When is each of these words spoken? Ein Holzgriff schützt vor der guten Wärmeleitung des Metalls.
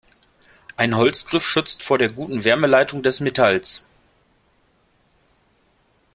Ein 0.77 0.95
Holzgriff 0.97 1.45
schützt 1.47 1.83
vor 1.83 1.99
der 1.99 2.09
guten 2.09 2.43
Wärmeleitung 2.43 3.03
des 3.03 3.19
Metalls. 3.19 3.83